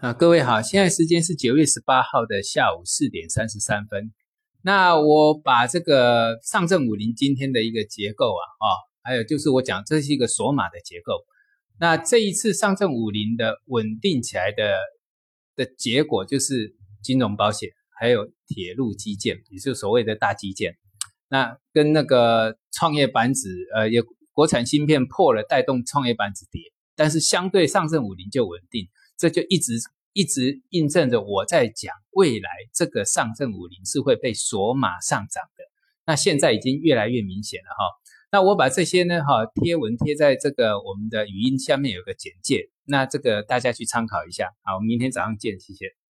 [0.00, 4.12] 啊，各位好，现在时间是九月十八号的下午四点三十三分。
[4.62, 8.66] 那我把这个上证五零今天的一个结构啊，啊，
[9.02, 11.24] 还有就是我讲这是一个锁码的结构。
[11.78, 14.76] 那这一次上证五零的稳定起来的
[15.56, 20.76] 的结果，就是金融保险还有铁路基建，也就是所谓的大基建。
[21.28, 26.60] 那跟那个创业板指，呃，有国产芯片破了，带动创业板指跌，
[26.94, 28.88] 但是相对上证五零就稳定。
[29.16, 29.74] 这就一直
[30.12, 35.64] 一直印证着我在讲，未来这个上证五零是会被锁码上涨的。
[36.06, 37.84] 那现在已经越来越明显了哈。
[38.30, 44.50] 那我把这些呢哈贴文贴在这个我们的语音下面有个简介，那这个大家去参考一下。
[44.62, 46.03] 好，我们明天早上见，谢谢。